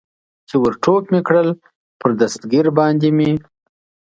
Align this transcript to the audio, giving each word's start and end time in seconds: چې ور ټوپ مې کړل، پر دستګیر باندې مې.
چې 0.47 0.55
ور 0.61 0.73
ټوپ 0.83 1.03
مې 1.11 1.19
کړل، 1.27 1.49
پر 1.99 2.09
دستګیر 2.19 2.65
باندې 2.77 3.09
مې. 3.17 3.31